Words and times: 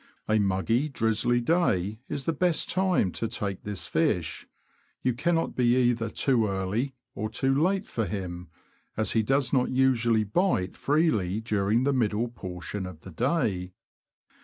A 0.27 0.39
muggy, 0.39 0.89
drizzly 0.89 1.41
day 1.41 1.99
is 2.09 2.25
the 2.25 2.33
best 2.33 2.71
time 2.71 3.11
to 3.11 3.27
take 3.27 3.61
this 3.61 3.85
fish; 3.85 4.47
you 5.03 5.13
cannot 5.13 5.55
be 5.55 5.75
either 5.77 6.09
too 6.09 6.47
early 6.47 6.95
or 7.13 7.29
too 7.29 7.53
late 7.53 7.87
for 7.87 8.07
him, 8.07 8.47
as 8.97 9.11
he 9.11 9.21
does 9.21 9.53
not 9.53 9.69
usually 9.69 10.23
bite 10.23 10.75
freely 10.75 11.39
during 11.39 11.83
the 11.83 11.93
middle 11.93 12.29
portion 12.29 12.87
of 12.87 13.01
the 13.01 13.11
day. 13.11 13.73